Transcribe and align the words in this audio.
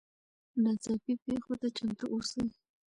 ناڅاپي 0.63 1.13
پیښو 1.25 1.53
ته 1.61 1.67
چمتو 1.77 2.05
اوسئ. 2.13 2.43